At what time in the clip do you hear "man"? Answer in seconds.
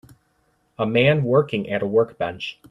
0.87-1.23